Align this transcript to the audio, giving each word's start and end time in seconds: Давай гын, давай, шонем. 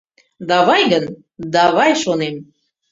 Давай 0.51 0.81
гын, 0.91 1.05
давай, 1.55 1.91
шонем. 2.03 2.35